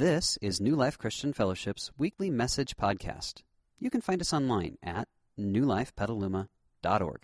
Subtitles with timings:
[0.00, 3.42] This is New Life Christian Fellowship's weekly message podcast.
[3.78, 7.20] You can find us online at newlifepetaluma.org.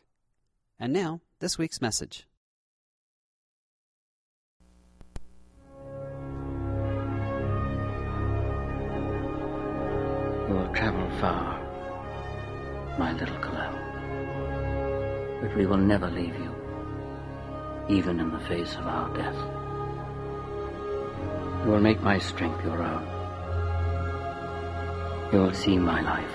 [0.78, 2.26] And now, this week's message.
[10.46, 11.58] You will travel far,
[12.98, 13.72] my little Kal-El.
[15.40, 16.54] But we will never leave you,
[17.88, 19.55] even in the face of our death.
[21.66, 23.02] You will make my strength your own.
[25.32, 26.30] You will see my life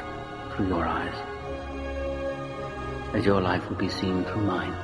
[0.53, 1.15] through your eyes,
[3.13, 4.75] as your life will be seen through mine.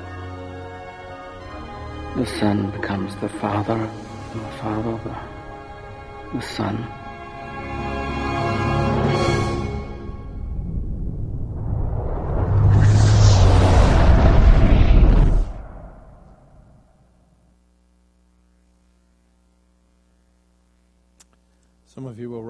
[2.16, 6.97] The Son becomes the Father, and the Father the, the Son.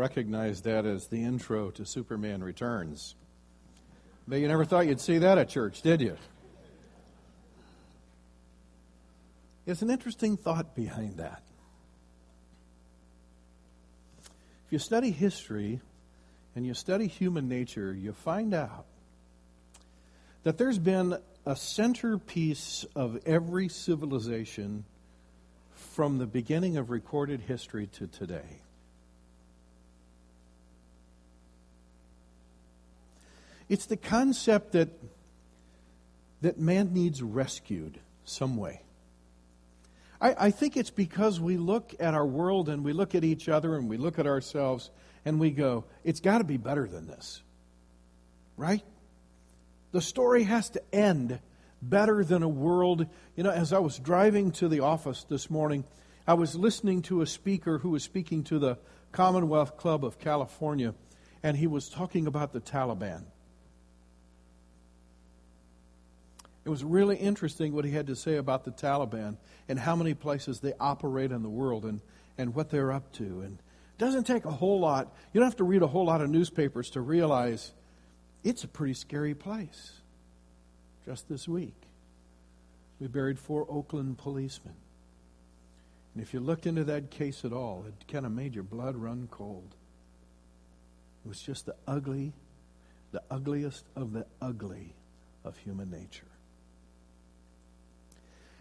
[0.08, 3.14] Recognize that as the intro to Superman Returns.
[4.26, 6.16] But you never thought you'd see that at church, did you?
[9.66, 11.42] It's an interesting thought behind that.
[14.66, 15.78] If you study history
[16.56, 18.86] and you study human nature, you find out
[20.42, 24.86] that there's been a centerpiece of every civilization
[25.74, 28.62] from the beginning of recorded history to today.
[33.68, 34.88] It's the concept that,
[36.40, 38.82] that man needs rescued some way.
[40.20, 43.48] I, I think it's because we look at our world and we look at each
[43.48, 44.90] other and we look at ourselves
[45.24, 47.42] and we go, it's got to be better than this.
[48.56, 48.82] Right?
[49.92, 51.38] The story has to end
[51.80, 53.06] better than a world.
[53.36, 55.84] You know, as I was driving to the office this morning,
[56.26, 58.78] I was listening to a speaker who was speaking to the
[59.12, 60.94] Commonwealth Club of California,
[61.42, 63.24] and he was talking about the Taliban.
[66.68, 69.38] It was really interesting what he had to say about the Taliban
[69.70, 72.02] and how many places they operate in the world and,
[72.36, 73.24] and what they're up to.
[73.24, 75.16] And it doesn't take a whole lot.
[75.32, 77.72] You don't have to read a whole lot of newspapers to realize
[78.44, 79.92] it's a pretty scary place.
[81.06, 81.72] Just this week,
[83.00, 84.76] we buried four Oakland policemen.
[86.12, 88.94] And if you looked into that case at all, it kind of made your blood
[88.94, 89.74] run cold.
[91.24, 92.34] It was just the ugly,
[93.12, 94.92] the ugliest of the ugly
[95.46, 96.26] of human nature.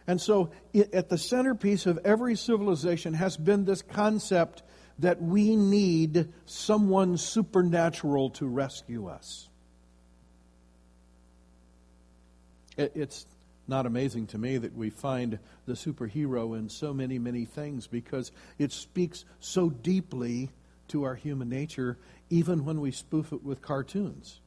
[0.07, 0.51] And so,
[0.93, 4.63] at the centerpiece of every civilization has been this concept
[4.99, 9.49] that we need someone supernatural to rescue us.
[12.77, 13.25] It's
[13.67, 18.31] not amazing to me that we find the superhero in so many, many things because
[18.57, 20.49] it speaks so deeply
[20.87, 21.97] to our human nature,
[22.29, 24.39] even when we spoof it with cartoons.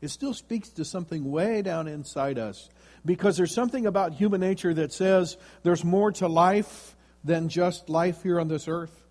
[0.00, 2.70] It still speaks to something way down inside us
[3.06, 8.22] because there's something about human nature that says there's more to life than just life
[8.22, 9.04] here on this earth.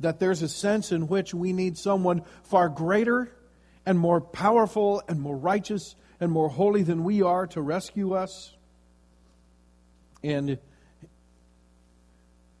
[0.00, 3.30] That there's a sense in which we need someone far greater
[3.84, 8.54] and more powerful and more righteous and more holy than we are to rescue us.
[10.22, 10.58] And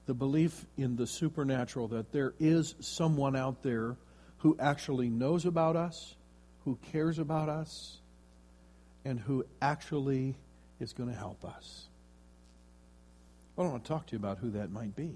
[0.06, 3.96] the belief in the supernatural that there is someone out there
[4.38, 6.16] who actually knows about us,
[6.64, 8.00] who cares about us,
[9.04, 10.36] and who actually
[10.80, 11.86] is going to help us.
[13.56, 15.12] I want to talk to you about who that might be.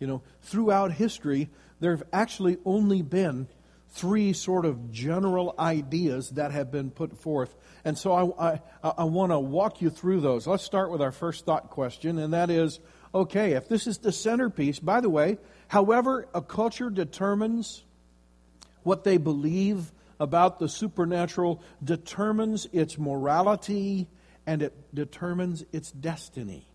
[0.00, 1.50] You know, throughout history,
[1.80, 3.48] there have actually only been
[3.90, 7.54] three sort of general ideas that have been put forth.
[7.84, 10.46] And so I, I, I want to walk you through those.
[10.46, 12.80] Let's start with our first thought question, and that is
[13.14, 15.38] okay, if this is the centerpiece, by the way,
[15.68, 17.82] however a culture determines
[18.82, 24.08] what they believe about the supernatural determines its morality
[24.46, 26.66] and it determines its destiny.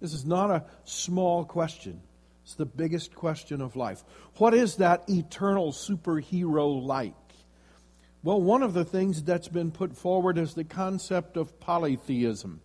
[0.00, 2.02] This is not a small question.
[2.44, 4.02] It's the biggest question of life.
[4.36, 7.14] What is that eternal superhero like?
[8.22, 12.60] Well, one of the things that's been put forward is the concept of polytheism.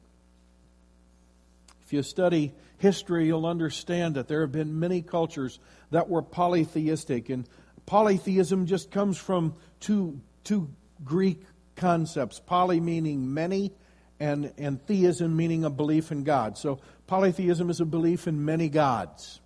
[1.85, 5.59] If you study history, you'll understand that there have been many cultures
[5.91, 7.47] that were polytheistic, and
[7.85, 10.69] Polytheism just comes from two, two
[11.03, 11.43] Greek
[11.75, 13.71] concepts poly meaning many,
[14.19, 16.57] and, and theism meaning a belief in God.
[16.57, 19.41] So polytheism is a belief in many gods.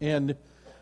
[0.00, 0.36] And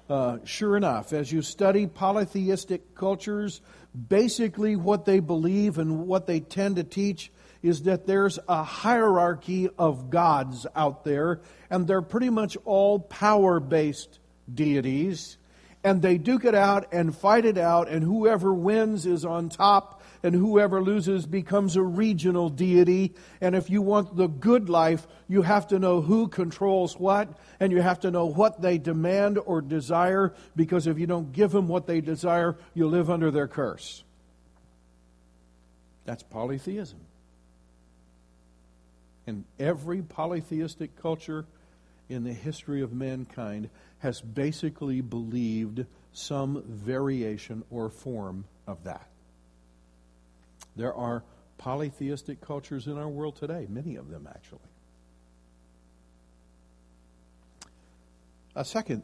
[0.08, 3.60] uh, sure enough, as you study polytheistic cultures,
[4.08, 7.30] basically what they believe and what they tend to teach
[7.62, 13.58] is that there's a hierarchy of gods out there, and they're pretty much all power
[13.58, 14.18] based
[14.52, 15.38] deities.
[15.84, 20.02] And they duke it out and fight it out, and whoever wins is on top,
[20.22, 23.14] and whoever loses becomes a regional deity.
[23.42, 27.28] And if you want the good life, you have to know who controls what,
[27.60, 31.52] and you have to know what they demand or desire, because if you don't give
[31.52, 34.02] them what they desire, you live under their curse.
[36.06, 37.00] That's polytheism.
[39.26, 41.44] And every polytheistic culture
[42.08, 49.08] in the history of mankind has basically believed some variation or form of that.
[50.76, 51.24] There are
[51.58, 54.60] polytheistic cultures in our world today, many of them actually.
[58.56, 59.02] A second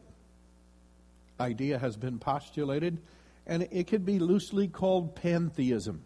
[1.39, 2.99] idea has been postulated,
[3.45, 6.03] and it could be loosely called pantheism.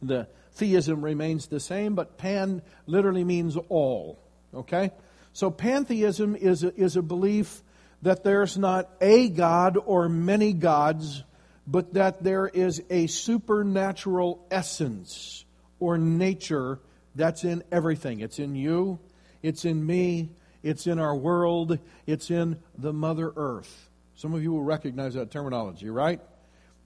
[0.00, 4.18] The theism remains the same, but pan literally means all.
[4.54, 4.92] Okay?
[5.34, 7.62] So pantheism is a, is a belief
[8.02, 11.24] that there's not a God or many gods,
[11.66, 15.44] but that there is a supernatural essence
[15.80, 16.78] or nature
[17.16, 18.20] that's in everything.
[18.20, 19.00] It's in you,
[19.42, 20.30] it's in me,
[20.62, 23.90] it's in our world, it's in the Mother Earth.
[24.14, 26.20] Some of you will recognize that terminology, right?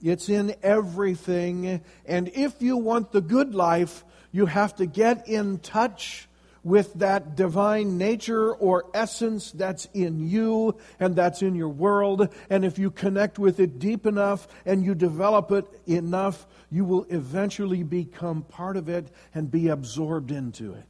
[0.02, 1.82] It's in everything.
[2.06, 6.27] And if you want the good life, you have to get in touch
[6.68, 12.28] with that divine nature or essence that's in you and that's in your world.
[12.50, 17.06] And if you connect with it deep enough and you develop it enough, you will
[17.08, 20.84] eventually become part of it and be absorbed into it.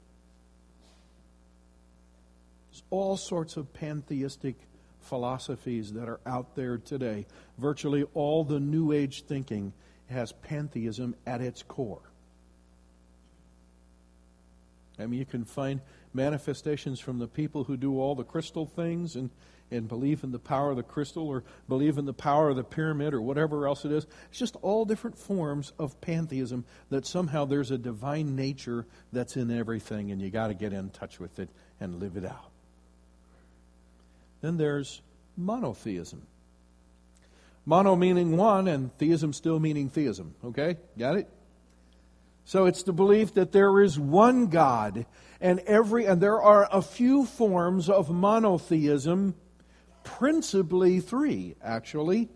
[2.71, 4.57] There's all sorts of pantheistic
[5.01, 7.27] philosophies that are out there today.
[7.57, 9.73] Virtually all the New Age thinking
[10.11, 12.08] has pantheism at its core.
[14.99, 15.81] I mean, you can find
[16.13, 19.31] manifestations from the people who do all the crystal things and,
[19.71, 22.65] and believe in the power of the crystal or believe in the power of the
[22.65, 24.07] pyramid or whatever else it is.
[24.31, 29.51] It's just all different forms of pantheism that somehow there's a divine nature that's in
[29.51, 31.49] everything and you got to get in touch with it
[31.81, 32.51] and live it out.
[34.41, 35.03] Then there's
[35.37, 36.27] monotheism.
[37.67, 40.35] Mono meaning one, and theism still meaning theism.
[40.43, 40.79] Okay?
[40.97, 41.29] Got it?
[42.49, 45.05] So it's the belief that there is one God,
[45.39, 49.35] and every and there are a few forms of monotheism,
[50.03, 52.31] principally three, actually.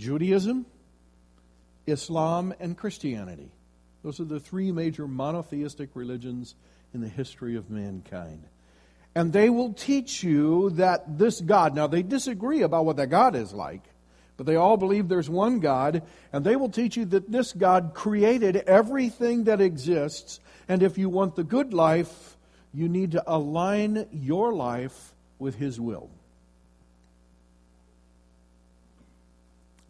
[0.00, 0.66] Judaism,
[1.86, 3.52] Islam, and Christianity.
[4.02, 6.56] Those are the three major monotheistic religions
[6.92, 8.42] in the history of mankind.
[9.14, 13.36] And they will teach you that this God, now they disagree about what that God
[13.36, 13.91] is like,
[14.42, 16.02] they all believe there's one God,
[16.32, 21.08] and they will teach you that this God created everything that exists, and if you
[21.08, 22.36] want the good life,
[22.72, 26.08] you need to align your life with His will.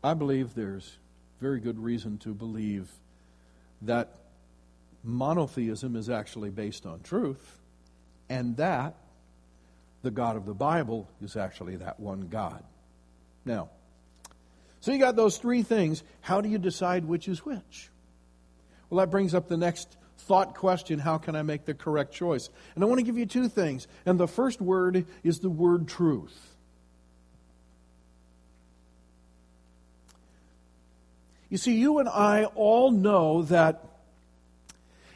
[0.02, 0.98] I believe there's
[1.40, 2.90] very good reason to believe
[3.82, 4.14] that
[5.04, 7.58] monotheism is actually based on truth,
[8.28, 8.96] and that
[10.02, 12.64] the God of the Bible is actually that one God.
[13.44, 13.70] Now,
[14.82, 16.02] so you got those three things.
[16.22, 17.88] How do you decide which is which?
[18.90, 22.50] Well, that brings up the next thought question how can I make the correct choice?
[22.74, 23.86] And I want to give you two things.
[24.04, 26.36] And the first word is the word truth.
[31.48, 33.84] You see, you and I all know that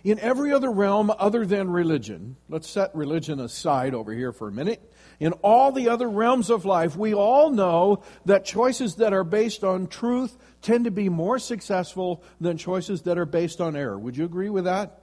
[0.05, 4.53] in every other realm other than religion, let's set religion aside over here for a
[4.53, 4.81] minute.
[5.19, 9.65] In all the other realms of life, we all know that choices that are based
[9.65, 13.99] on truth tend to be more successful than choices that are based on error.
[13.99, 15.03] Would you agree with that?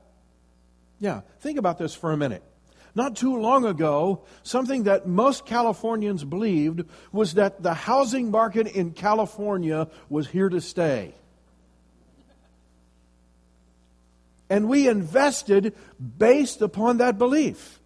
[0.99, 1.21] Yeah.
[1.39, 2.43] Think about this for a minute.
[2.95, 8.91] Not too long ago, something that most Californians believed was that the housing market in
[8.91, 11.15] California was here to stay.
[14.49, 15.73] And we invested
[16.17, 17.79] based upon that belief.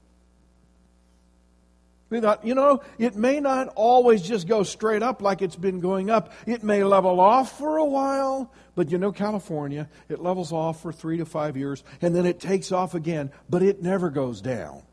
[2.10, 5.82] We thought, you know, it may not always just go straight up like it's been
[5.82, 6.32] going up.
[6.46, 10.94] It may level off for a while, but you know, California, it levels off for
[10.94, 14.84] three to five years and then it takes off again, but it never goes down.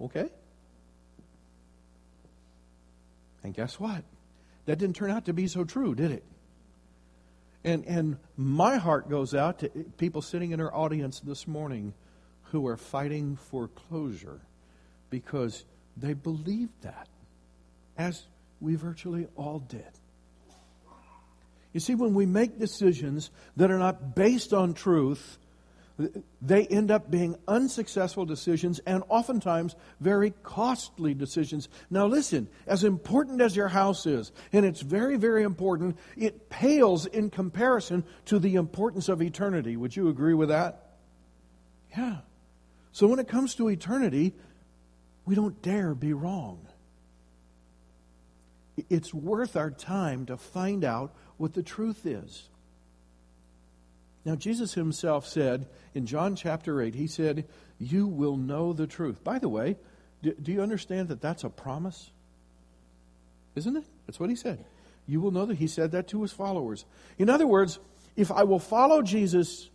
[0.00, 0.28] Okay?
[3.44, 4.02] And guess what?
[4.66, 6.24] That didn't turn out to be so true, did it?
[7.62, 11.94] And, and my heart goes out to people sitting in our audience this morning
[12.50, 14.40] who are fighting for closure
[15.08, 15.64] because
[15.96, 17.08] they believed that,
[17.96, 18.24] as
[18.60, 19.86] we virtually all did.
[21.72, 25.38] You see, when we make decisions that are not based on truth,
[26.42, 31.68] they end up being unsuccessful decisions and oftentimes very costly decisions.
[31.90, 37.06] Now, listen, as important as your house is, and it's very, very important, it pales
[37.06, 39.76] in comparison to the importance of eternity.
[39.76, 40.96] Would you agree with that?
[41.96, 42.18] Yeah.
[42.92, 44.34] So, when it comes to eternity,
[45.24, 46.66] we don't dare be wrong.
[48.88, 52.48] It's worth our time to find out what the truth is.
[54.24, 57.46] Now, Jesus himself said in John chapter 8, he said,
[57.78, 59.22] You will know the truth.
[59.24, 59.76] By the way,
[60.22, 62.10] do, you understand that that's a promise?
[63.54, 63.84] Isn't it?
[64.06, 64.64] That's what he said.
[65.06, 66.84] You will know that he said that to his followers.
[67.18, 67.78] In other words,
[68.16, 69.70] if I will follow Jesus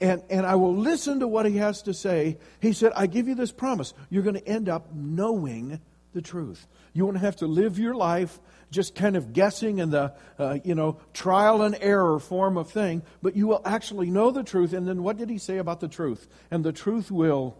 [0.00, 3.28] and, and I will listen to what he has to say, he said, I give
[3.28, 3.92] you this promise.
[4.10, 5.80] You're going to end up knowing
[6.12, 6.66] the truth.
[6.92, 8.38] You won't have to live your life
[8.70, 13.02] just kind of guessing in the, uh, you know, trial and error form of thing,
[13.22, 14.72] but you will actually know the truth.
[14.72, 16.26] And then what did he say about the truth?
[16.50, 17.56] And the truth will,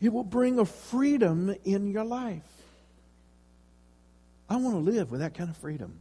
[0.00, 2.42] it will bring a freedom in your life.
[4.48, 6.00] I want to live with that kind of freedom.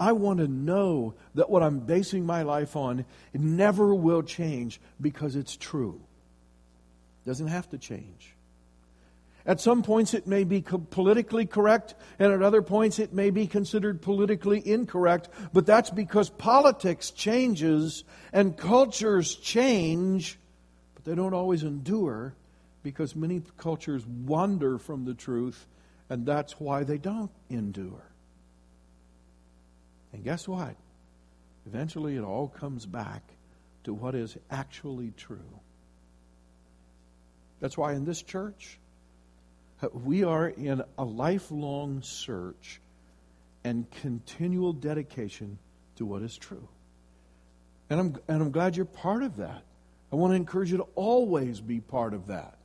[0.00, 5.36] I want to know that what I'm basing my life on never will change because
[5.36, 6.00] it's true.
[7.24, 8.34] It Doesn't have to change.
[9.48, 13.46] At some points, it may be politically correct, and at other points, it may be
[13.46, 15.30] considered politically incorrect.
[15.54, 20.38] But that's because politics changes and cultures change,
[20.94, 22.34] but they don't always endure
[22.82, 25.66] because many cultures wander from the truth,
[26.10, 28.07] and that's why they don't endure.
[30.12, 30.74] And guess what?
[31.66, 33.22] Eventually, it all comes back
[33.84, 35.60] to what is actually true.
[37.60, 38.78] That's why in this church,
[39.82, 42.80] uh, we are in a lifelong search
[43.64, 45.58] and continual dedication
[45.96, 46.68] to what is true.
[47.90, 49.62] And I'm, and I'm glad you're part of that.
[50.12, 52.56] I want to encourage you to always be part of that.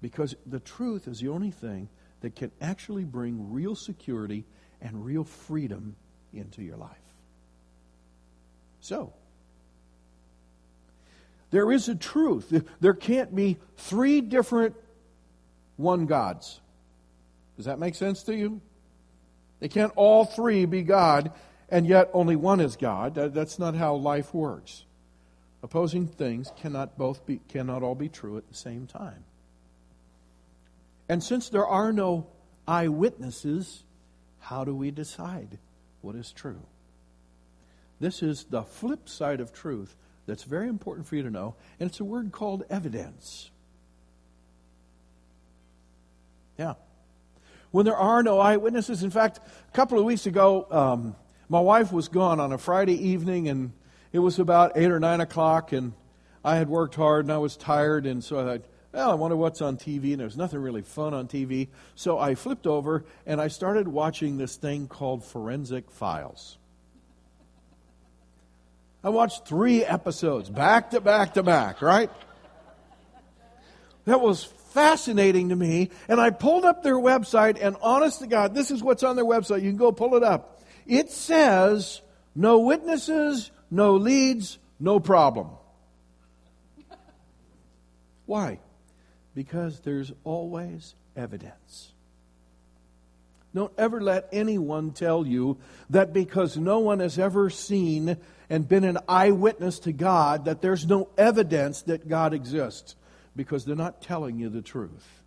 [0.00, 1.88] Because the truth is the only thing
[2.20, 4.44] that can actually bring real security
[4.80, 5.96] and real freedom
[6.34, 6.90] into your life.
[8.80, 9.12] So,
[11.50, 12.64] there is a truth.
[12.80, 14.74] There can't be three different
[15.76, 16.60] one gods.
[17.56, 18.60] Does that make sense to you?
[19.60, 21.30] They can't all three be God,
[21.68, 23.14] and yet only one is God.
[23.14, 24.84] That's not how life works.
[25.62, 29.24] Opposing things cannot both be cannot all be true at the same time.
[31.08, 32.26] And since there are no
[32.66, 33.84] eyewitnesses,
[34.40, 35.58] how do we decide
[36.02, 36.60] what is true?
[38.00, 41.88] This is the flip side of truth that's very important for you to know, and
[41.88, 43.50] it's a word called evidence.
[46.58, 46.74] Yeah.
[47.70, 49.02] When there are no eyewitnesses.
[49.02, 51.16] In fact, a couple of weeks ago, um,
[51.48, 53.72] my wife was gone on a Friday evening, and
[54.12, 55.92] it was about 8 or 9 o'clock, and
[56.44, 58.60] I had worked hard and I was tired, and so I
[58.92, 61.68] well, I wonder what's on TV, and there's nothing really fun on TV.
[61.94, 66.58] So I flipped over and I started watching this thing called Forensic Files.
[69.02, 72.10] I watched three episodes, back to back to back, right?
[74.04, 75.90] That was fascinating to me.
[76.08, 79.24] And I pulled up their website, and honest to God, this is what's on their
[79.24, 79.62] website.
[79.62, 80.60] You can go pull it up.
[80.86, 82.00] It says,
[82.34, 85.48] no witnesses, no leads, no problem.
[88.26, 88.58] Why?
[89.34, 91.92] Because there's always evidence.
[93.54, 95.58] Don't ever let anyone tell you
[95.90, 98.16] that because no one has ever seen
[98.48, 102.96] and been an eyewitness to God, that there's no evidence that God exists
[103.36, 105.22] because they're not telling you the truth.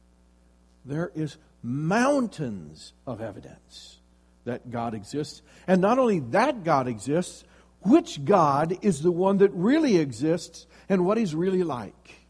[0.86, 4.00] There is mountains of evidence
[4.46, 5.42] that God exists.
[5.68, 7.44] And not only that God exists,
[7.82, 12.25] which God is the one that really exists and what he's really like.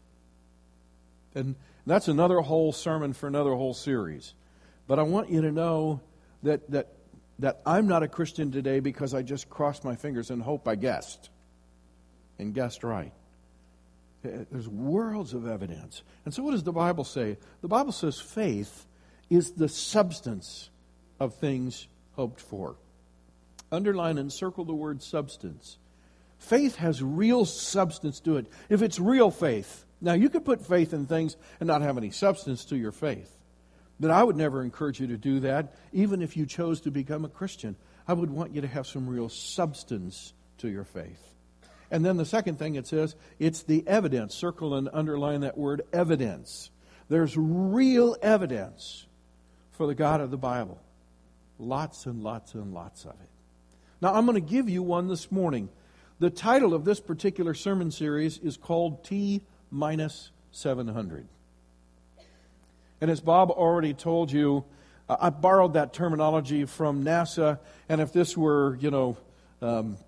[1.36, 1.54] And
[1.86, 4.34] that's another whole sermon for another whole series.
[4.88, 6.00] But I want you to know
[6.42, 6.94] that, that,
[7.38, 10.76] that I'm not a Christian today because I just crossed my fingers and hope I
[10.76, 11.28] guessed
[12.38, 13.12] and guessed right.
[14.24, 16.02] Eh, there's worlds of evidence.
[16.24, 17.36] And so, what does the Bible say?
[17.60, 18.86] The Bible says faith
[19.28, 20.70] is the substance
[21.20, 22.76] of things hoped for.
[23.70, 25.78] Underline and circle the word substance.
[26.38, 28.46] Faith has real substance to it.
[28.68, 32.10] If it's real faith, now you could put faith in things and not have any
[32.10, 33.32] substance to your faith.
[33.98, 37.24] But I would never encourage you to do that, even if you chose to become
[37.24, 37.76] a Christian.
[38.06, 41.32] I would want you to have some real substance to your faith.
[41.90, 44.34] And then the second thing it says, it's the evidence.
[44.34, 46.70] Circle and underline that word evidence.
[47.08, 49.06] There's real evidence
[49.72, 50.80] for the God of the Bible.
[51.58, 53.30] Lots and lots and lots of it.
[54.02, 55.70] Now, I'm going to give you one this morning.
[56.18, 61.26] The title of this particular sermon series is called T minus 700.
[63.00, 64.64] And as Bob already told you,
[65.08, 67.58] I borrowed that terminology from NASA,
[67.88, 69.16] and if this were, you know,
[69.62, 69.98] um,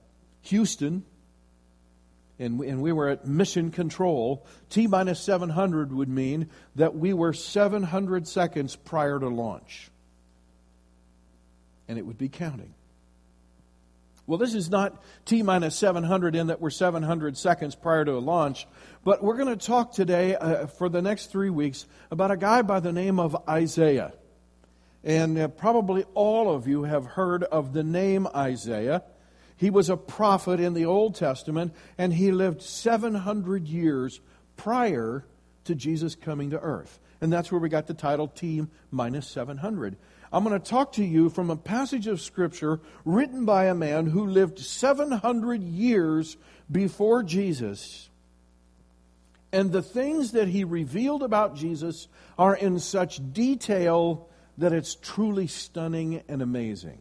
[0.42, 1.04] Houston,
[2.38, 7.12] and we, and we were at mission control, T minus 700 would mean that we
[7.12, 9.90] were 700 seconds prior to launch.
[11.86, 12.74] And it would be counting.
[14.28, 18.20] Well, this is not T minus 700 in that we're 700 seconds prior to a
[18.20, 18.68] launch,
[19.02, 22.60] but we're going to talk today uh, for the next three weeks about a guy
[22.60, 24.12] by the name of Isaiah.
[25.02, 29.02] And uh, probably all of you have heard of the name Isaiah.
[29.56, 34.20] He was a prophet in the Old Testament, and he lived 700 years
[34.58, 35.24] prior
[35.64, 37.00] to Jesus coming to earth.
[37.22, 39.96] And that's where we got the title T minus 700.
[40.32, 44.06] I'm going to talk to you from a passage of Scripture written by a man
[44.06, 46.36] who lived 700 years
[46.70, 48.10] before Jesus.
[49.52, 52.08] And the things that he revealed about Jesus
[52.38, 57.00] are in such detail that it's truly stunning and amazing.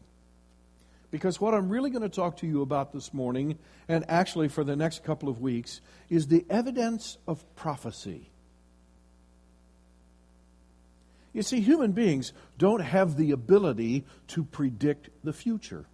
[1.12, 3.58] Because what I'm really going to talk to you about this morning,
[3.88, 8.30] and actually for the next couple of weeks, is the evidence of prophecy.
[11.38, 15.86] You see, human beings don't have the ability to predict the future.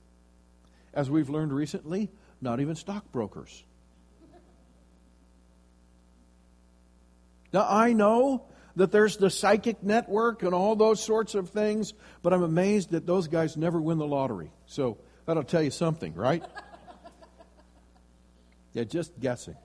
[0.93, 2.09] As we've learned recently,
[2.39, 3.65] not even stockbrokers.
[7.51, 8.45] Now, I know
[8.77, 13.05] that there's the psychic network and all those sorts of things, but I'm amazed that
[13.05, 14.49] those guys never win the lottery.
[14.65, 16.41] So that'll tell you something, right?
[18.71, 19.57] yeah, just guessing.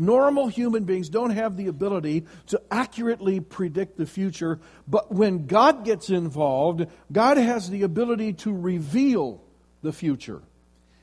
[0.00, 5.84] Normal human beings don't have the ability to accurately predict the future, but when God
[5.84, 9.42] gets involved, God has the ability to reveal
[9.82, 10.40] the future.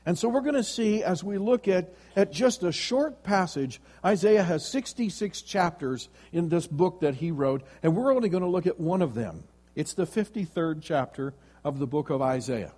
[0.06, 3.82] And so we're going to see as we look at, at just a short passage,
[4.02, 8.48] Isaiah has 66 chapters in this book that he wrote, and we're only going to
[8.48, 9.44] look at one of them.
[9.74, 12.72] It's the 53rd chapter of the book of Isaiah.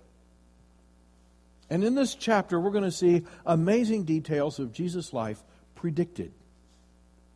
[1.69, 5.41] And in this chapter, we're going to see amazing details of Jesus' life
[5.79, 6.33] predicted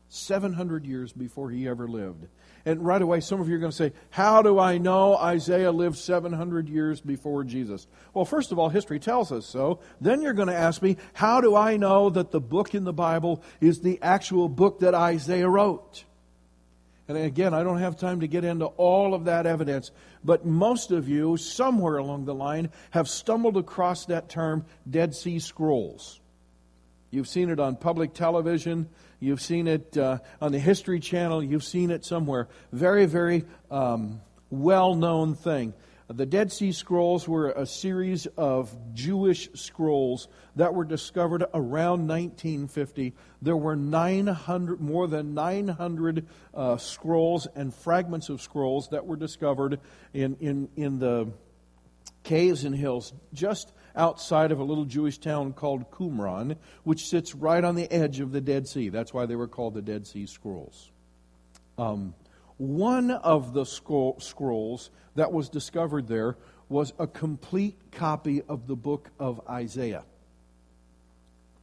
[0.09, 2.27] 700 years before he ever lived.
[2.65, 5.71] And right away, some of you are going to say, How do I know Isaiah
[5.71, 7.87] lived 700 years before Jesus?
[8.13, 9.79] Well, first of all, history tells us so.
[10.01, 12.93] Then you're going to ask me, How do I know that the book in the
[12.93, 16.03] Bible is the actual book that Isaiah wrote?
[17.07, 19.91] And again, I don't have time to get into all of that evidence,
[20.23, 25.39] but most of you, somewhere along the line, have stumbled across that term Dead Sea
[25.39, 26.21] Scrolls.
[27.13, 28.89] You've seen it on public television.
[29.19, 31.43] You've seen it uh, on the History Channel.
[31.43, 32.47] You've seen it somewhere.
[32.71, 35.75] Very, very um, well known thing.
[36.07, 43.13] The Dead Sea Scrolls were a series of Jewish scrolls that were discovered around 1950.
[43.43, 49.79] There were 900, more than 900 uh, scrolls and fragments of scrolls that were discovered
[50.15, 51.31] in, in, in the
[52.23, 57.63] caves and hills just outside of a little Jewish town called Qumran, which sits right
[57.63, 58.89] on the edge of the Dead Sea.
[58.89, 60.89] That's why they were called the Dead Sea Scrolls.
[61.77, 62.15] Um,
[62.57, 66.37] one of the scrolls that was discovered there
[66.69, 70.03] was a complete copy of the book of Isaiah.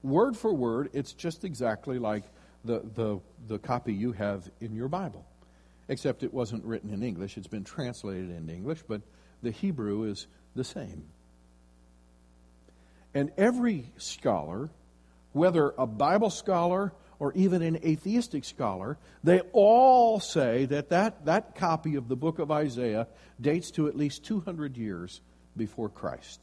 [0.02, 2.24] Word for word, it's just exactly like
[2.64, 5.24] the, the, the copy you have in your Bible,
[5.88, 7.36] except it wasn't written in English.
[7.36, 9.02] It's been translated into English, but
[9.42, 11.04] the Hebrew is the same.
[13.14, 14.70] And every scholar,
[15.32, 21.54] whether a Bible scholar or even an atheistic scholar, they all say that that, that
[21.54, 23.08] copy of the book of Isaiah
[23.40, 25.20] dates to at least 200 years
[25.56, 26.40] before Christ.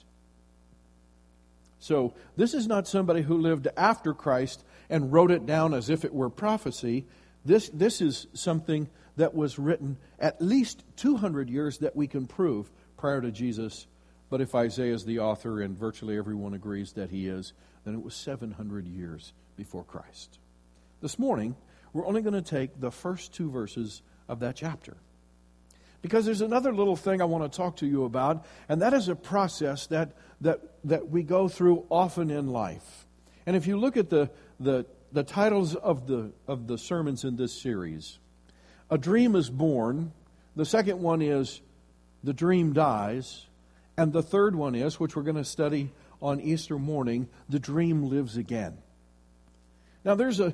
[1.80, 6.06] So, this is not somebody who lived after Christ and wrote it down as if
[6.06, 7.06] it were prophecy.
[7.46, 12.70] This, this is something that was written at least 200 years that we can prove
[12.98, 13.88] prior to Jesus
[14.30, 17.54] but if Isaiah is the author, and virtually everyone agrees that he is,
[17.86, 20.40] then it was 700 years before Christ.
[21.02, 21.56] This morning,
[21.94, 24.98] we're only going to take the first two verses of that chapter.
[26.02, 29.08] Because there's another little thing I want to talk to you about, and that is
[29.08, 33.06] a process that, that, that we go through often in life.
[33.46, 34.30] And if you look at the,
[34.60, 38.20] the, the titles of the, of the sermons in this series,
[38.90, 40.12] A Dream is Born,
[40.56, 41.62] the second one is
[42.28, 43.46] The Dream Dies,
[43.96, 48.10] and the third one is, which we're going to study on Easter morning, the dream
[48.10, 48.80] lives again.
[50.04, 50.54] Now, there's a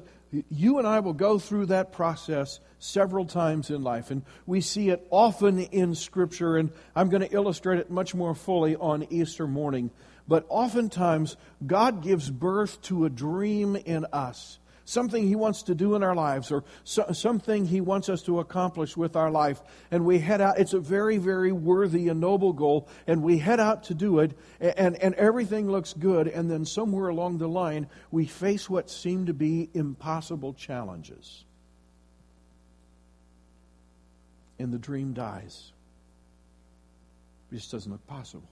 [0.51, 4.89] you and I will go through that process several times in life, and we see
[4.89, 9.47] it often in Scripture, and I'm going to illustrate it much more fully on Easter
[9.47, 9.89] morning.
[10.27, 15.95] But oftentimes, God gives birth to a dream in us something He wants to do
[15.95, 19.61] in our lives, or so, something He wants us to accomplish with our life.
[19.91, 20.59] And we head out.
[20.59, 24.37] It's a very, very worthy and noble goal, and we head out to do it,
[24.59, 26.27] and, and everything looks good.
[26.27, 31.45] And then somewhere along the line, we face what seem to be impossible challenges.
[34.59, 35.71] And the dream dies.
[37.51, 38.49] It just doesn't look possible.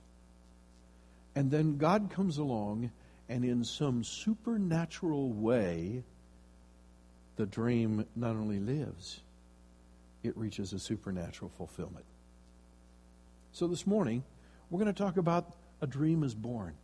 [1.36, 2.92] And then God comes along
[3.30, 6.04] and in some supernatural way
[7.36, 9.22] the dream not only lives,
[10.24, 12.06] it reaches a supernatural fulfillment.
[13.54, 14.24] So this morning,
[14.70, 16.76] we're going to talk about a dream is born.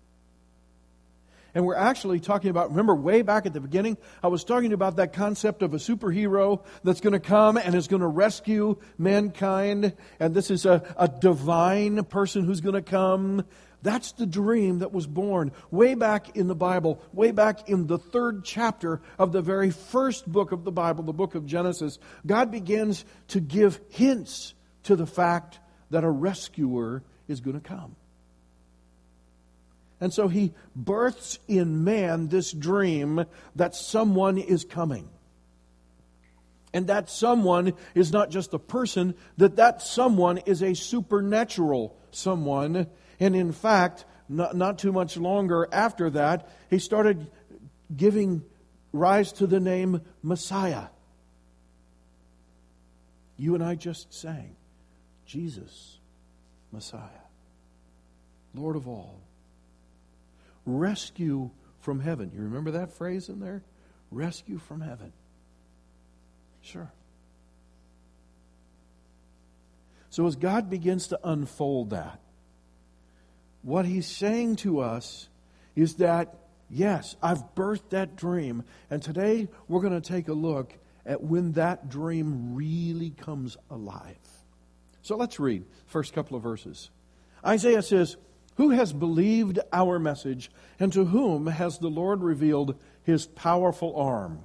[1.56, 4.98] And we're actually talking about, remember, way back at the beginning, I was talking about
[4.98, 9.94] that concept of a superhero that's going to come and is going to rescue mankind.
[10.20, 13.46] And this is a, a divine person who's going to come
[13.84, 17.98] that's the dream that was born way back in the Bible, way back in the
[17.98, 22.00] third chapter of the very first book of the Bible, the book of Genesis.
[22.26, 25.60] God begins to give hints to the fact
[25.92, 27.96] that a rescuer is going to come.
[30.00, 35.10] And so he births in man this dream that someone is coming.
[36.74, 42.88] And that someone is not just a person, that that someone is a supernatural someone
[43.20, 47.28] and in fact, not, not too much longer after that, he started
[47.96, 48.44] giving
[48.92, 50.88] rise to the name Messiah.
[53.38, 54.56] You and I just sang
[55.26, 56.00] Jesus,
[56.72, 57.02] Messiah,
[58.54, 59.22] Lord of all.
[60.68, 61.50] Rescue
[61.80, 62.32] from heaven.
[62.36, 63.64] You remember that phrase in there?
[64.12, 65.14] Rescue from heaven.
[66.62, 66.92] Sure.
[70.10, 72.20] So as God begins to unfold that,
[73.62, 75.30] what he's saying to us
[75.76, 76.36] is that,
[76.70, 78.64] yes, I've birthed that dream.
[78.90, 80.74] And today we're going to take a look
[81.06, 84.18] at when that dream really comes alive.
[85.02, 86.90] So let's read first couple of verses.
[87.46, 88.18] Isaiah says,
[88.58, 94.44] Who has believed our message, and to whom has the Lord revealed his powerful arm?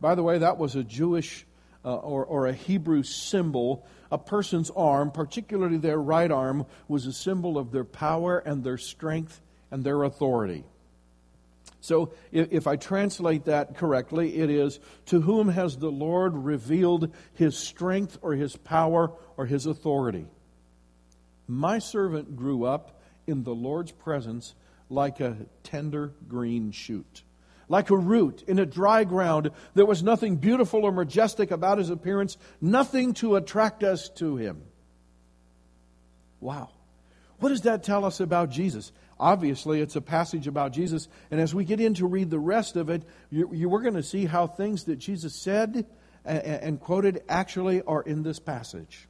[0.00, 1.46] By the way, that was a Jewish
[1.84, 7.14] uh, or, or a Hebrew symbol a person's arm, particularly their right arm, was a
[7.14, 10.64] symbol of their power and their strength and their authority.
[11.80, 17.56] So, if I translate that correctly, it is To whom has the Lord revealed his
[17.56, 20.26] strength or his power or his authority?
[21.48, 24.54] My servant grew up in the Lord's presence
[24.88, 27.22] like a tender green shoot
[27.72, 29.50] like a root in a dry ground.
[29.72, 34.62] There was nothing beautiful or majestic about his appearance, nothing to attract us to him.
[36.38, 36.68] Wow.
[37.38, 38.92] What does that tell us about Jesus?
[39.18, 42.76] Obviously, it's a passage about Jesus, and as we get in to read the rest
[42.76, 45.86] of it, you, you, we're going to see how things that Jesus said
[46.24, 49.08] and, and quoted actually are in this passage.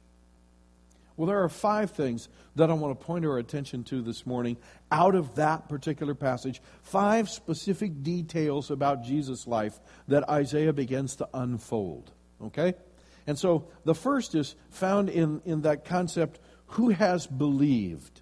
[1.15, 4.57] Well, there are five things that I want to point our attention to this morning
[4.91, 6.61] out of that particular passage.
[6.81, 12.11] Five specific details about Jesus' life that Isaiah begins to unfold.
[12.43, 12.73] Okay?
[13.27, 16.39] And so the first is found in, in that concept
[16.73, 18.21] who has believed?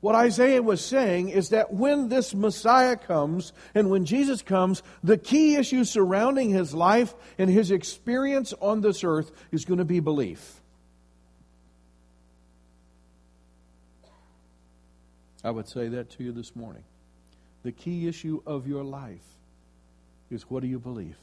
[0.00, 5.18] What Isaiah was saying is that when this Messiah comes and when Jesus comes, the
[5.18, 9.98] key issue surrounding his life and his experience on this earth is going to be
[9.98, 10.60] belief.
[15.44, 16.84] I would say that to you this morning.
[17.62, 19.24] The key issue of your life
[20.30, 21.16] is what do you believe?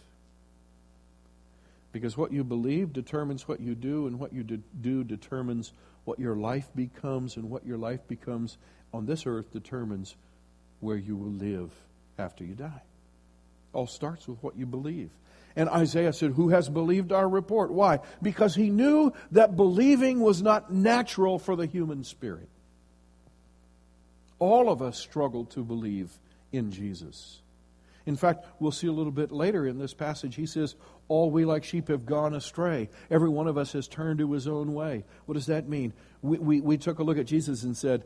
[1.92, 5.72] Because what you believe determines what you do, and what you do determines
[6.04, 8.58] what your life becomes, and what your life becomes
[8.94, 10.16] on this earth determines
[10.82, 11.72] where you will live
[12.18, 12.82] after you die.
[13.74, 15.10] All starts with what you believe.
[15.56, 17.72] And Isaiah said, Who has believed our report?
[17.72, 18.00] Why?
[18.22, 22.50] Because he knew that believing was not natural for the human spirit.
[24.40, 26.12] All of us struggle to believe
[26.52, 27.42] in Jesus.
[28.06, 30.76] In fact, we'll see a little bit later in this passage, he says,
[31.08, 32.90] All we like sheep have gone astray.
[33.10, 35.04] Every one of us has turned to his own way.
[35.26, 35.94] What does that mean?
[36.22, 38.06] We, we, we took a look at Jesus and said,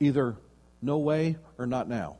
[0.00, 0.36] Either
[0.82, 2.16] no way or not now.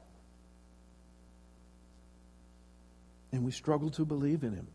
[3.31, 4.69] And we struggle to believe in him.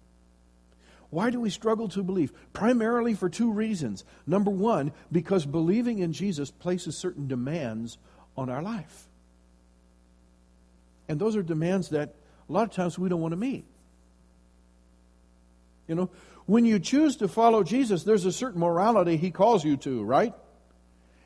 [1.09, 2.33] Why do we struggle to believe?
[2.53, 4.03] Primarily for two reasons.
[4.25, 7.97] Number one, because believing in Jesus places certain demands
[8.37, 9.07] on our life.
[11.09, 12.15] And those are demands that
[12.47, 13.65] a lot of times we don't want to meet.
[15.87, 16.09] You know,
[16.45, 20.33] when you choose to follow Jesus, there's a certain morality he calls you to, right?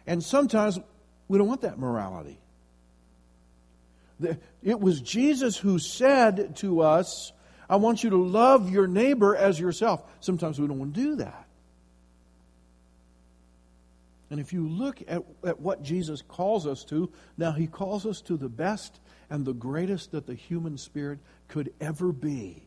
[0.07, 0.79] And sometimes
[1.27, 2.39] we don't want that morality.
[4.63, 7.31] It was Jesus who said to us,
[7.67, 10.03] I want you to love your neighbor as yourself.
[10.19, 11.47] Sometimes we don't want to do that.
[14.31, 18.21] And if you look at, at what Jesus calls us to, now he calls us
[18.21, 22.63] to the best and the greatest that the human spirit could ever be.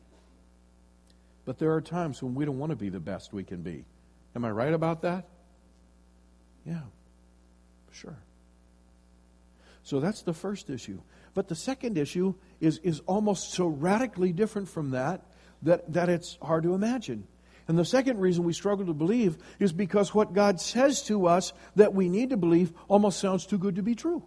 [1.46, 3.86] But there are times when we don't want to be the best we can be.
[4.36, 5.26] Am I right about that?
[6.66, 6.82] Yeah,
[7.92, 8.18] sure.
[9.84, 11.00] So that's the first issue.
[11.32, 15.22] But the second issue is, is almost so radically different from that,
[15.62, 17.26] that that it's hard to imagine.
[17.66, 21.52] And the second reason we struggle to believe is because what God says to us
[21.76, 24.22] that we need to believe almost sounds too good to be true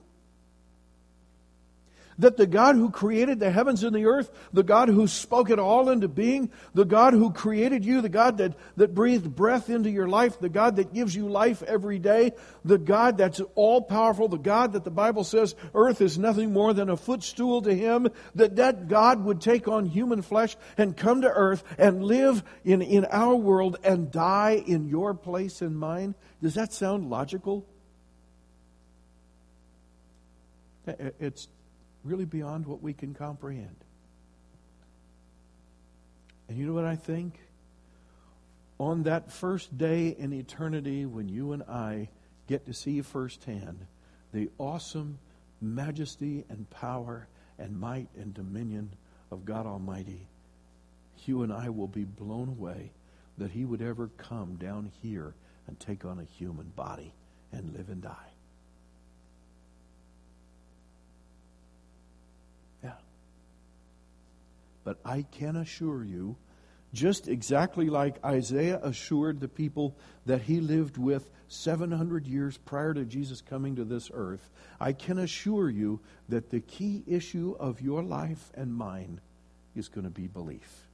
[2.20, 5.60] that the God who created the heavens and the earth, the God who spoke it
[5.60, 9.90] all into being, the God who created you, the God that, that breathed breath into
[9.90, 12.32] your life, the God that gives you life every day,
[12.66, 16.74] the God that's all powerful, the God that the Bible says earth is nothing more
[16.74, 21.22] than a footstool to him, that that God would take on human flesh and come
[21.22, 26.16] to earth and live in, in our world and die in your place and mine.
[26.42, 27.66] Does that sound logical?
[31.20, 31.50] It's
[32.04, 33.76] really beyond what we can comprehend.
[36.48, 37.40] And you know what I think?
[38.80, 42.10] On that first day in eternity when you and I
[42.48, 43.86] get to see firsthand
[44.34, 45.18] the awesome
[45.62, 48.92] majesty and power and might and dominion
[49.32, 50.28] of God Almighty,
[51.26, 52.92] you and I will be blown away
[53.38, 55.34] that He would ever come down here
[55.68, 57.14] and take on a human body
[57.52, 58.27] and live and die.
[64.88, 66.38] But I can assure you,
[66.94, 73.04] just exactly like Isaiah assured the people that he lived with 700 years prior to
[73.04, 78.02] Jesus coming to this earth, I can assure you that the key issue of your
[78.02, 79.20] life and mine
[79.76, 80.88] is going to be belief.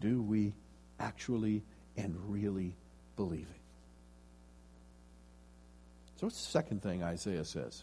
[0.00, 0.54] Do we
[0.98, 1.62] actually
[1.98, 2.72] and really
[3.14, 3.60] believe it?
[6.16, 7.82] So, what's the second thing Isaiah says?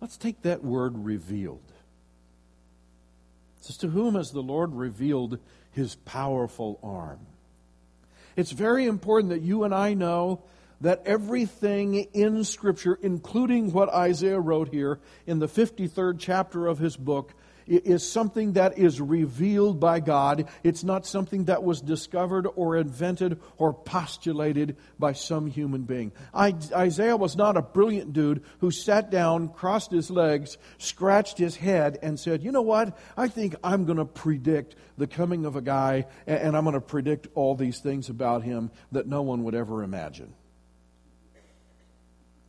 [0.00, 1.72] Let's take that word revealed
[3.64, 5.38] says, To whom has the Lord revealed
[5.70, 7.20] his powerful arm?
[8.36, 10.42] It's very important that you and I know
[10.80, 16.96] that everything in Scripture, including what Isaiah wrote here in the 53rd chapter of his
[16.96, 17.34] book,
[17.66, 20.48] is something that is revealed by God.
[20.62, 26.12] It's not something that was discovered or invented or postulated by some human being.
[26.34, 31.98] Isaiah was not a brilliant dude who sat down, crossed his legs, scratched his head,
[32.02, 32.98] and said, You know what?
[33.16, 36.80] I think I'm going to predict the coming of a guy, and I'm going to
[36.80, 40.34] predict all these things about him that no one would ever imagine.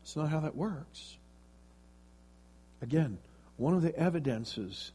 [0.04, 1.18] It's not how that works.
[2.82, 3.18] Again,
[3.56, 4.92] one of the evidences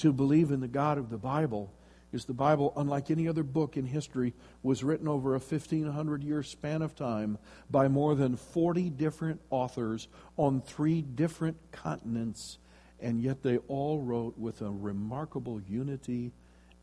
[0.00, 1.72] to believe in the God of the Bible
[2.12, 6.42] is the Bible, unlike any other book in history, was written over a 1,500 year
[6.42, 7.38] span of time
[7.70, 12.58] by more than 40 different authors on three different continents,
[12.98, 16.32] and yet they all wrote with a remarkable unity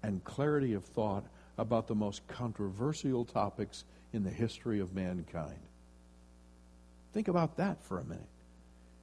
[0.04, 1.26] and clarity of thought
[1.58, 5.60] about the most controversial topics in the history of mankind.
[7.14, 8.30] Think about that for a minute.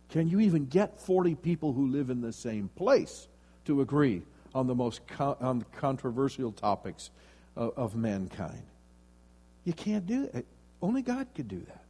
[0.08, 3.26] Can you even get 40 people who live in the same place?
[3.64, 4.22] To agree
[4.54, 7.10] on the most on the controversial topics
[7.56, 8.62] of, of mankind.
[9.64, 10.46] You can't do it.
[10.80, 11.84] Only God could do that.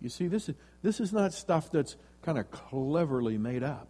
[0.00, 3.88] You see, this is, this is not stuff that's kind of cleverly made up.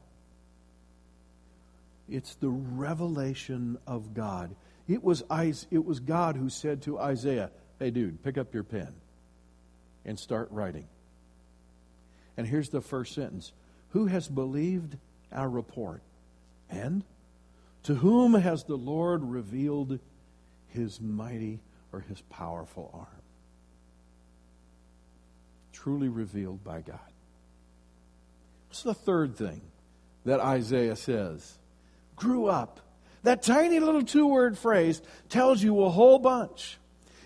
[2.08, 4.54] It's the revelation of God.
[4.88, 5.22] It was,
[5.70, 8.92] it was God who said to Isaiah, Hey, dude, pick up your pen
[10.04, 10.88] and start writing.
[12.36, 13.52] And here's the first sentence
[13.90, 14.96] Who has believed
[15.32, 16.02] our report.
[16.70, 17.04] And
[17.84, 19.98] to whom has the Lord revealed
[20.68, 21.60] his mighty
[21.92, 23.06] or his powerful arm?
[25.72, 26.98] Truly revealed by God.
[28.68, 29.60] What's the third thing
[30.24, 31.58] that Isaiah says?
[32.16, 32.80] Grew up.
[33.22, 36.78] That tiny little two word phrase tells you a whole bunch.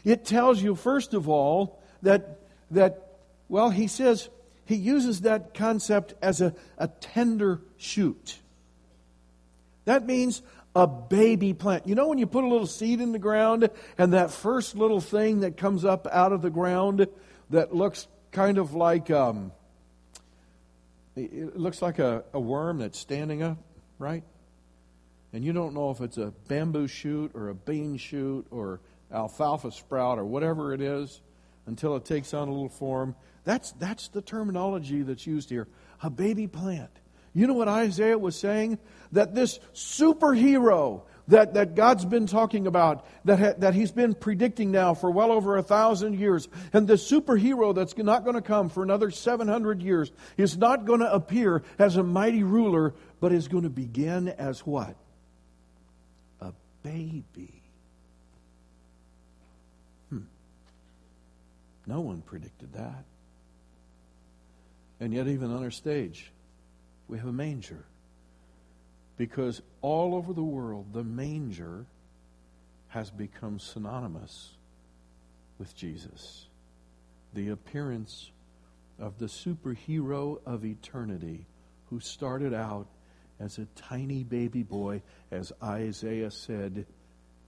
[0.04, 4.28] It tells you, first of all, that, that well, he says,
[4.64, 8.38] he uses that concept as a, a tender shoot.
[9.84, 10.42] That means
[10.74, 11.86] a baby plant.
[11.86, 15.00] You know when you put a little seed in the ground and that first little
[15.00, 17.06] thing that comes up out of the ground
[17.50, 19.52] that looks kind of like um,
[21.14, 23.58] it looks like a, a worm that's standing up,
[23.98, 24.22] right?
[25.32, 28.80] and you don't know if it's a bamboo shoot or a bean shoot or
[29.12, 31.20] alfalfa sprout or whatever it is
[31.66, 33.14] until it takes on a little form.
[33.44, 35.68] That's, that's the terminology that's used here.
[36.02, 36.90] A baby plant.
[37.34, 38.78] You know what Isaiah was saying?
[39.12, 44.70] That this superhero that, that God's been talking about, that, ha, that He's been predicting
[44.70, 48.68] now for well over a thousand years, and the superhero that's not going to come
[48.68, 53.48] for another 700 years is not going to appear as a mighty ruler, but is
[53.48, 54.96] going to begin as what?
[56.40, 57.61] A baby.
[61.86, 63.04] No one predicted that.
[65.00, 66.30] And yet, even on our stage,
[67.08, 67.84] we have a manger.
[69.16, 71.86] Because all over the world, the manger
[72.88, 74.52] has become synonymous
[75.58, 76.46] with Jesus.
[77.34, 78.30] The appearance
[78.98, 81.46] of the superhero of eternity
[81.90, 82.86] who started out
[83.40, 86.86] as a tiny baby boy, as Isaiah said,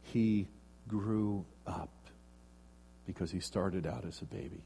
[0.02, 0.48] he
[0.88, 2.03] grew up
[3.06, 4.62] because he started out as a baby.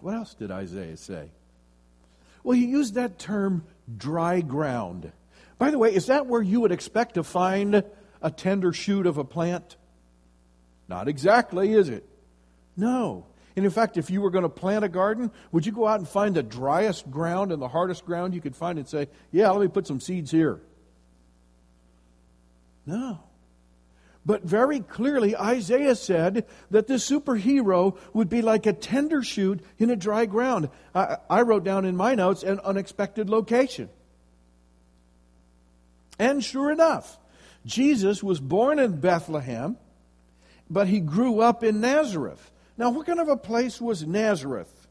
[0.00, 1.30] What else did Isaiah say?
[2.42, 3.64] Well, he used that term
[3.96, 5.12] dry ground.
[5.58, 7.84] By the way, is that where you would expect to find
[8.20, 9.76] a tender shoot of a plant?
[10.88, 12.04] Not exactly, is it?
[12.76, 13.26] No.
[13.54, 16.00] And in fact, if you were going to plant a garden, would you go out
[16.00, 19.50] and find the driest ground and the hardest ground you could find and say, yeah,
[19.50, 20.60] let me put some seeds here?
[22.86, 23.20] No.
[24.24, 29.90] But very clearly, Isaiah said that this superhero would be like a tender shoot in
[29.90, 30.68] a dry ground.
[30.94, 33.88] I, I, wrote down in my notes an unexpected location.
[36.20, 37.18] And sure enough,
[37.66, 39.76] Jesus was born in Bethlehem,
[40.70, 42.50] but he grew up in Nazareth.
[42.78, 44.86] Now, what kind of a place was Nazareth?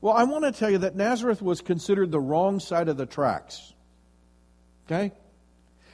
[0.00, 3.06] Well, I want to tell you that Nazareth was considered the wrong side of the
[3.06, 3.72] tracks.
[4.86, 5.12] Okay?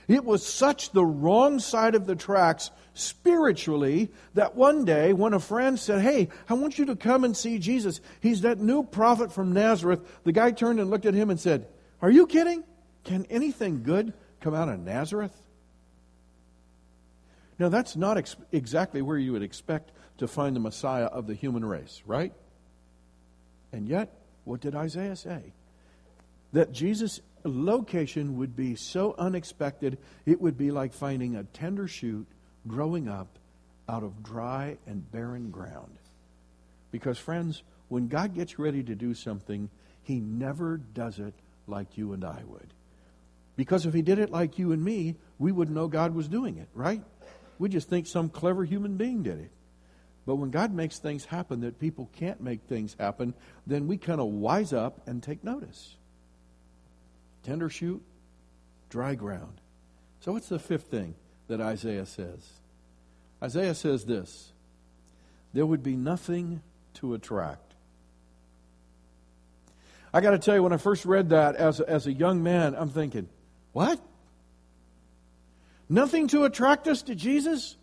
[0.09, 5.41] It was such the wrong side of the tracks spiritually that one day when a
[5.41, 8.01] friend said, Hey, I want you to come and see Jesus.
[8.21, 10.01] He's that new prophet from Nazareth.
[10.25, 11.67] The guy turned and looked at him and said,
[12.01, 12.65] Are you kidding?
[13.05, 15.37] Can anything good come out of Nazareth?
[17.59, 21.35] Now, that's not ex- exactly where you would expect to find the Messiah of the
[21.35, 22.33] human race, right?
[23.73, 24.13] And yet,
[24.45, 25.53] what did Isaiah say?
[26.53, 32.27] That Jesus' location would be so unexpected, it would be like finding a tender shoot
[32.67, 33.39] growing up
[33.89, 35.99] out of dry and barren ground.
[36.91, 39.71] Because, friends, when God gets ready to do something,
[40.03, 41.35] He never does it
[41.67, 42.69] like you and I would.
[43.57, 46.59] Because if He did it like you and me, we wouldn't know God was doing
[46.59, 47.03] it, right?
[47.59, 49.51] We just think some clever human being did it.
[50.25, 53.35] But when God makes things happen that people can't make things happen,
[53.67, 55.97] then we kind of wise up and take notice
[57.43, 58.03] tender shoot,
[58.91, 59.61] dry ground.
[60.21, 61.15] So, what's the fifth thing
[61.49, 62.49] that Isaiah says?
[63.43, 64.53] Isaiah says this
[65.53, 66.63] there would be nothing
[66.95, 67.75] to attract.
[70.15, 72.43] I got to tell you, when I first read that as a, as a young
[72.43, 73.29] man, I'm thinking,
[73.73, 73.99] what?
[75.89, 77.77] Nothing to attract us to Jesus?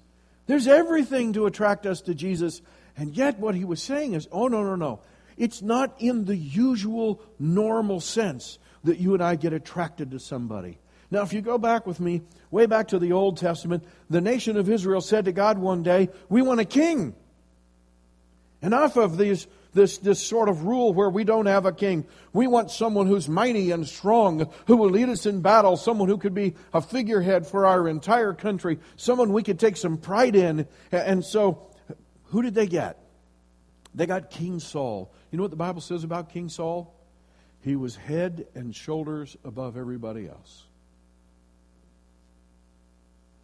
[0.45, 2.61] There's everything to attract us to Jesus.
[2.95, 5.01] And yet, what he was saying is, oh, no, no, no.
[5.37, 10.77] It's not in the usual, normal sense that you and I get attracted to somebody.
[11.11, 14.57] Now, if you go back with me, way back to the Old Testament, the nation
[14.57, 17.15] of Israel said to God one day, We want a king.
[18.61, 22.05] Enough of these, this, this sort of rule where we don't have a king.
[22.33, 26.17] We want someone who's mighty and strong, who will lead us in battle, someone who
[26.17, 30.67] could be a figurehead for our entire country, someone we could take some pride in.
[30.91, 31.69] And so,
[32.25, 32.99] who did they get?
[33.95, 35.11] They got King Saul.
[35.31, 36.93] You know what the Bible says about King Saul?
[37.61, 40.63] He was head and shoulders above everybody else.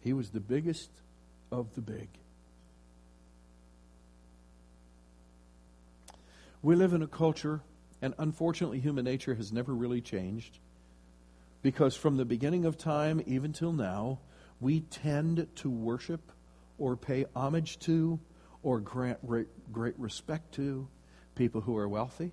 [0.00, 0.90] He was the biggest
[1.52, 2.08] of the big.
[6.62, 7.60] We live in a culture,
[8.00, 10.58] and unfortunately, human nature has never really changed.
[11.62, 14.20] Because from the beginning of time, even till now,
[14.60, 16.32] we tend to worship
[16.78, 18.18] or pay homage to
[18.62, 19.18] or grant
[19.72, 20.88] great respect to
[21.34, 22.32] people who are wealthy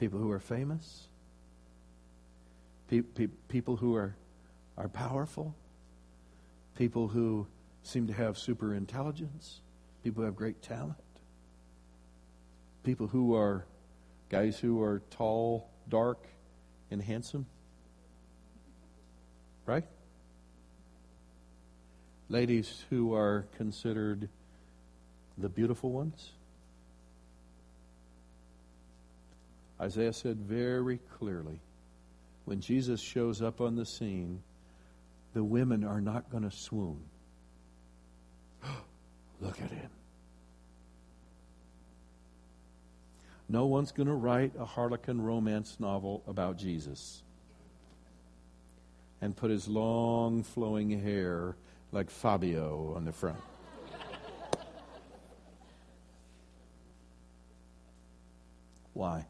[0.00, 1.08] people who are famous,
[2.88, 4.16] pe- pe- people who are,
[4.78, 5.54] are powerful,
[6.74, 7.46] people who
[7.82, 9.60] seem to have super intelligence,
[10.02, 10.96] people who have great talent,
[12.82, 13.66] people who are
[14.30, 16.26] guys who are tall, dark,
[16.90, 17.44] and handsome.
[19.66, 19.84] Right?
[22.30, 24.30] Ladies who are considered
[25.36, 26.32] the beautiful ones.
[29.80, 31.58] Isaiah said very clearly
[32.44, 34.42] when Jesus shows up on the scene,
[35.32, 37.00] the women are not going to swoon.
[39.40, 39.90] Look at him.
[43.48, 47.22] No one's going to write a harlequin romance novel about Jesus
[49.20, 51.56] and put his long flowing hair
[51.92, 53.40] like Fabio on the front.
[58.92, 59.26] Why?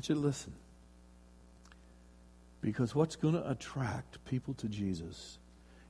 [0.00, 0.54] Want you listen.
[2.62, 5.36] Because what's going to attract people to Jesus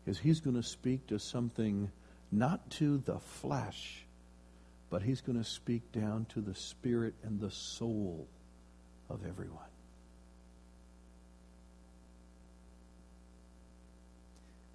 [0.05, 1.93] is he's going to speak to something
[2.33, 4.05] not to the flesh,
[4.91, 8.27] but he's going to speak down to the spirit and the soul
[9.09, 9.63] of everyone.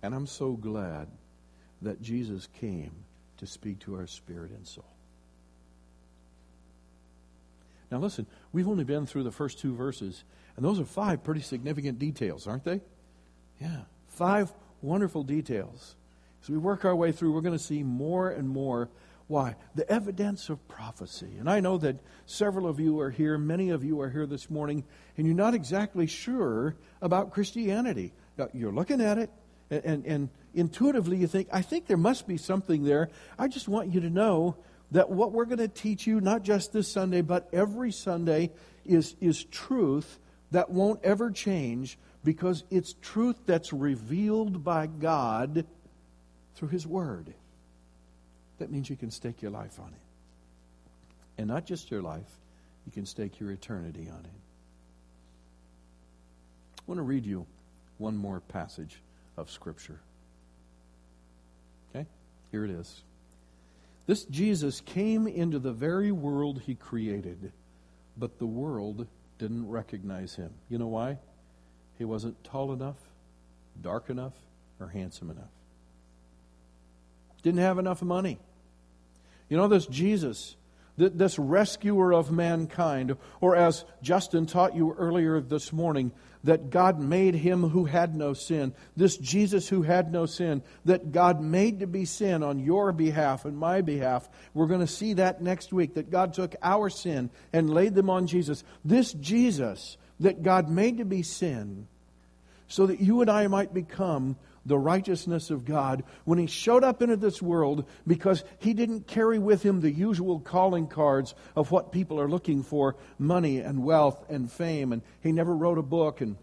[0.01, 1.09] And I'm so glad
[1.81, 2.93] that Jesus came
[3.35, 4.95] to speak to our spirit and soul.
[7.91, 8.25] Now, listen,
[8.55, 10.23] we've only been through the first two verses,
[10.55, 12.79] and those are five pretty significant details, aren't they?
[13.59, 15.97] Yeah, five wonderful details.
[16.41, 18.89] As we work our way through, we're going to see more and more.
[19.27, 19.55] Why?
[19.73, 21.35] The evidence of prophecy.
[21.37, 21.97] And I know that
[22.27, 24.85] several of you are here, many of you are here this morning,
[25.17, 28.13] and you're not exactly sure about Christianity.
[28.53, 29.31] You're looking at it,
[29.69, 33.09] and, and, and intuitively you think, I think there must be something there.
[33.37, 34.55] I just want you to know
[34.91, 38.51] that what we're going to teach you, not just this Sunday, but every Sunday,
[38.85, 40.19] is, is truth
[40.51, 45.65] that won't ever change because it's truth that's revealed by God
[46.55, 47.33] through His Word.
[48.59, 50.01] That means you can stake your life on it.
[51.37, 52.29] And not just your life,
[52.85, 54.31] you can stake your eternity on it.
[56.79, 57.45] I want to read you
[57.97, 59.01] one more passage
[59.37, 59.99] of Scripture.
[61.89, 62.05] Okay?
[62.51, 63.03] Here it is.
[64.07, 67.51] This Jesus came into the very world he created,
[68.17, 70.51] but the world didn't recognize him.
[70.69, 71.17] You know why?
[71.97, 72.97] He wasn't tall enough,
[73.81, 74.33] dark enough,
[74.79, 75.49] or handsome enough.
[77.41, 78.39] Didn't have enough money.
[79.49, 80.55] You know, this Jesus,
[80.97, 86.11] this rescuer of mankind, or as Justin taught you earlier this morning,
[86.43, 91.11] that God made him who had no sin, this Jesus who had no sin, that
[91.11, 94.29] God made to be sin on your behalf and my behalf.
[94.53, 98.09] We're going to see that next week, that God took our sin and laid them
[98.09, 98.63] on Jesus.
[98.83, 101.87] This Jesus that God made to be sin,
[102.67, 107.01] so that you and I might become the righteousness of God when he showed up
[107.01, 111.91] into this world because he didn't carry with him the usual calling cards of what
[111.91, 114.91] people are looking for money and wealth and fame.
[114.91, 116.35] And he never wrote a book and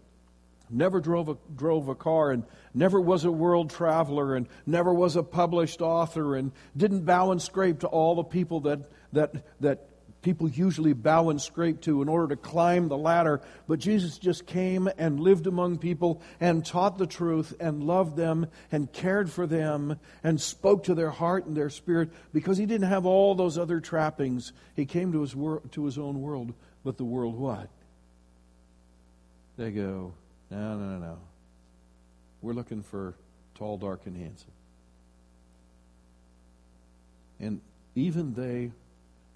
[0.69, 2.43] never drove a, drove a car and
[2.73, 7.41] never was a world traveler and never was a published author and didn't bow and
[7.41, 8.79] scrape to all the people that,
[9.11, 9.87] that, that
[10.23, 13.41] people usually bow and scrape to in order to climb the ladder.
[13.67, 18.47] But Jesus just came and lived among people and taught the truth and loved them
[18.71, 22.87] and cared for them and spoke to their heart and their spirit because he didn't
[22.87, 24.53] have all those other trappings.
[24.75, 26.53] He came to his, wor- to his own world,
[26.83, 27.69] but the world what?
[29.57, 30.13] They go,
[30.49, 31.17] no, no, no, no.
[32.41, 33.13] We're looking for
[33.55, 34.51] tall, dark, and handsome.
[37.39, 37.61] And
[37.95, 38.71] even they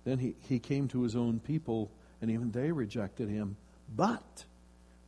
[0.07, 1.91] then he, he came to his own people,
[2.21, 3.57] and even they rejected him.
[3.93, 4.45] But,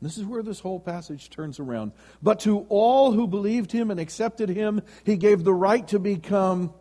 [0.02, 1.94] this is where this whole passage turns around.
[2.22, 6.74] But to all who believed him and accepted him, he gave the right to become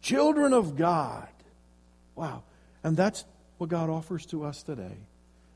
[0.00, 1.28] children of God.
[2.14, 2.42] Wow.
[2.82, 3.24] And that's
[3.58, 4.96] what God offers to us today.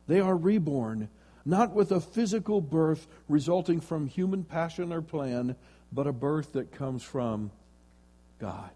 [0.07, 1.09] They are reborn,
[1.47, 5.57] not with a physical birth resulting from human passion or plan,
[5.91, 7.51] but a birth that comes from
[8.39, 8.71] God.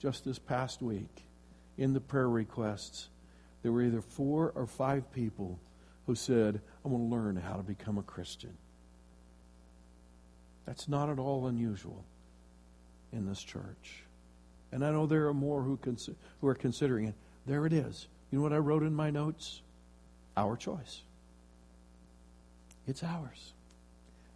[0.00, 1.23] Just this past week,
[1.76, 3.08] in the prayer requests,
[3.62, 5.58] there were either four or five people
[6.06, 8.56] who said, I want to learn how to become a Christian.
[10.66, 12.04] That's not at all unusual
[13.12, 14.02] in this church.
[14.72, 16.10] And I know there are more who, cons-
[16.40, 17.14] who are considering it.
[17.46, 18.08] There it is.
[18.30, 19.62] You know what I wrote in my notes?
[20.36, 21.02] Our choice.
[22.86, 23.52] It's ours.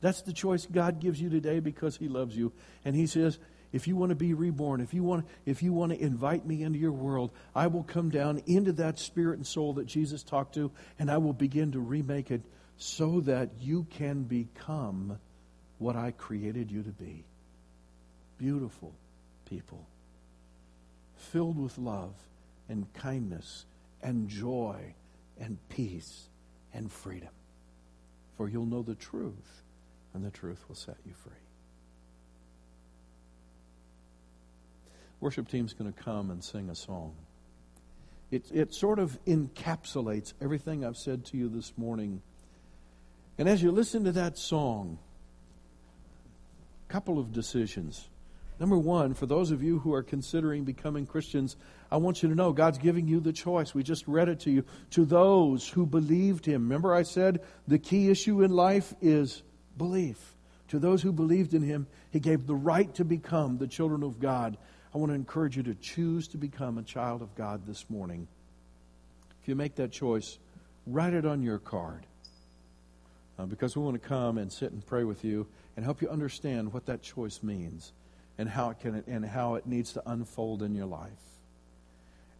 [0.01, 2.53] That's the choice God gives you today because He loves you.
[2.85, 3.39] And He says,
[3.73, 6.63] if you want to be reborn, if you want, if you want to invite me
[6.63, 10.55] into your world, I will come down into that spirit and soul that Jesus talked
[10.55, 12.43] to, and I will begin to remake it
[12.79, 15.19] so that you can become
[15.79, 17.25] what I created you to be.
[18.39, 18.95] Beautiful
[19.45, 19.87] people,
[21.17, 22.15] filled with love
[22.69, 23.67] and kindness
[24.03, 24.95] and joy
[25.41, 26.29] and peace
[26.73, 27.29] and freedom.
[28.37, 29.63] For you'll know the truth,
[30.15, 31.48] and the truth will set you free.
[35.21, 37.15] Worship team's going to come and sing a song.
[38.31, 42.23] It, it sort of encapsulates everything I've said to you this morning
[43.39, 44.99] And as you listen to that song,
[46.89, 48.09] a couple of decisions.
[48.59, 51.57] Number one, for those of you who are considering becoming Christians,
[51.93, 53.73] I want you to know God's giving you the choice.
[53.73, 54.65] We just read it to you.
[54.91, 56.65] To those who believed Him.
[56.65, 59.43] Remember, I said the key issue in life is
[59.77, 60.35] belief.
[60.69, 64.19] To those who believed in Him, He gave the right to become the children of
[64.19, 64.59] God.
[64.95, 68.27] I want to encourage you to choose to become a child of God this morning.
[69.43, 70.39] If you make that choice,
[70.87, 72.07] write it on your card.
[73.39, 76.09] Uh, because we want to come and sit and pray with you and help you
[76.09, 77.93] understand what that choice means
[78.37, 81.11] and how it can and how it needs to unfold in your life.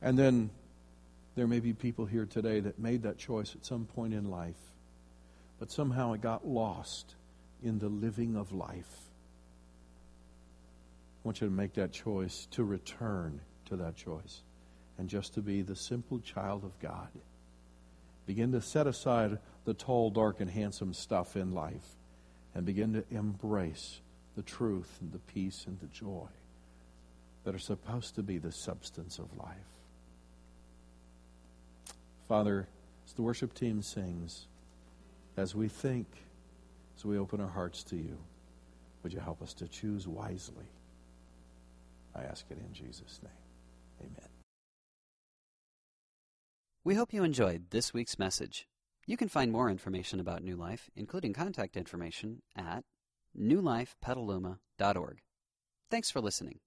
[0.03, 0.51] And then
[1.37, 4.57] there may be people here today that made that choice at some point in life,
[5.61, 7.15] but somehow it got lost
[7.63, 9.08] in the living of life.
[11.29, 14.41] Want you to make that choice to return to that choice
[14.97, 17.11] and just to be the simple child of God.
[18.25, 21.85] Begin to set aside the tall, dark, and handsome stuff in life
[22.55, 24.01] and begin to embrace
[24.37, 26.29] the truth and the peace and the joy
[27.45, 29.53] that are supposed to be the substance of life.
[32.27, 32.67] Father,
[33.07, 34.47] as the worship team sings,
[35.37, 36.07] as we think,
[36.97, 38.17] as we open our hearts to you,
[39.03, 40.65] would you help us to choose wisely?
[42.19, 43.33] I ask it in Jesus' name.
[44.01, 44.29] Amen.
[46.85, 48.67] We hope you enjoyed this week's message.
[49.07, 52.85] You can find more information about New Life, including contact information, at
[53.39, 55.19] newlifepetaluma.org.
[55.91, 56.61] Thanks for listening.